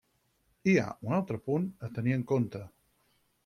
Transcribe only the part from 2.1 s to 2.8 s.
en compte.